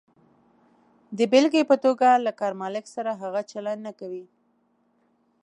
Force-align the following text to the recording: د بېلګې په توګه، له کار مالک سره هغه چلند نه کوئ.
د 1.17 1.19
بېلګې 1.31 1.63
په 1.69 1.75
توګه، 1.83 2.09
له 2.25 2.31
کار 2.39 2.53
مالک 2.61 2.85
سره 2.95 3.11
هغه 3.21 3.41
چلند 3.51 3.81
نه 3.87 3.91
کوئ. 3.99 4.23